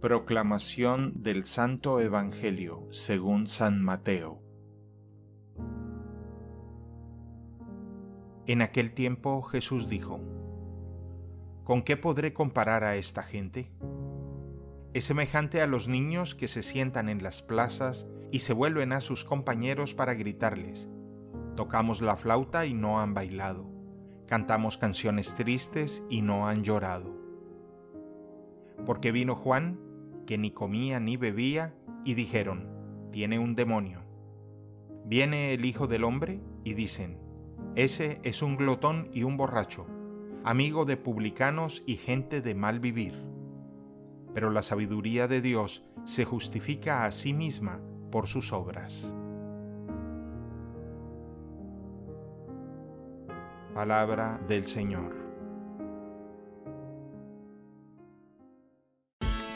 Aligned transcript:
Proclamación 0.00 1.22
del 1.22 1.46
Santo 1.46 2.00
Evangelio 2.00 2.86
según 2.90 3.46
San 3.46 3.82
Mateo. 3.82 4.42
En 8.46 8.60
aquel 8.60 8.92
tiempo 8.92 9.40
Jesús 9.42 9.88
dijo, 9.88 10.20
¿Con 11.64 11.82
qué 11.82 11.96
podré 11.96 12.34
comparar 12.34 12.84
a 12.84 12.96
esta 12.96 13.22
gente? 13.22 13.72
Es 14.92 15.04
semejante 15.04 15.62
a 15.62 15.66
los 15.66 15.88
niños 15.88 16.34
que 16.34 16.46
se 16.46 16.62
sientan 16.62 17.08
en 17.08 17.22
las 17.22 17.40
plazas 17.40 18.06
y 18.30 18.40
se 18.40 18.52
vuelven 18.52 18.92
a 18.92 19.00
sus 19.00 19.24
compañeros 19.24 19.94
para 19.94 20.12
gritarles, 20.12 20.88
Tocamos 21.56 22.02
la 22.02 22.16
flauta 22.16 22.66
y 22.66 22.74
no 22.74 23.00
han 23.00 23.14
bailado, 23.14 23.66
cantamos 24.26 24.76
canciones 24.76 25.34
tristes 25.34 26.04
y 26.10 26.20
no 26.20 26.48
han 26.48 26.64
llorado. 26.64 27.16
Porque 28.84 29.10
vino 29.10 29.34
Juan, 29.34 29.85
que 30.26 30.38
ni 30.38 30.50
comía 30.50 31.00
ni 31.00 31.16
bebía, 31.16 31.74
y 32.04 32.14
dijeron, 32.14 32.68
tiene 33.10 33.38
un 33.38 33.54
demonio. 33.54 34.02
Viene 35.04 35.54
el 35.54 35.64
Hijo 35.64 35.86
del 35.86 36.04
Hombre 36.04 36.40
y 36.64 36.74
dicen, 36.74 37.18
ese 37.74 38.20
es 38.22 38.42
un 38.42 38.56
glotón 38.56 39.08
y 39.12 39.22
un 39.22 39.36
borracho, 39.36 39.86
amigo 40.44 40.84
de 40.84 40.96
publicanos 40.96 41.82
y 41.86 41.96
gente 41.96 42.40
de 42.40 42.54
mal 42.54 42.80
vivir. 42.80 43.22
Pero 44.34 44.50
la 44.50 44.62
sabiduría 44.62 45.28
de 45.28 45.40
Dios 45.40 45.84
se 46.04 46.24
justifica 46.24 47.04
a 47.04 47.12
sí 47.12 47.32
misma 47.32 47.80
por 48.10 48.28
sus 48.28 48.52
obras. 48.52 49.12
Palabra 53.74 54.40
del 54.48 54.66
Señor. 54.66 55.25